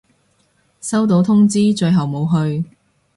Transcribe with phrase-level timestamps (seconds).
[0.81, 2.65] 收到通知，最後冇去